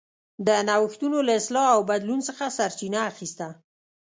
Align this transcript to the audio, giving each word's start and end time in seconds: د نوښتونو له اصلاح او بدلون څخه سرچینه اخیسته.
د 0.47 0.49
نوښتونو 0.67 1.17
له 1.27 1.33
اصلاح 1.39 1.67
او 1.75 1.81
بدلون 1.89 2.19
څخه 2.27 2.43
سرچینه 2.57 2.99
اخیسته. 3.11 3.47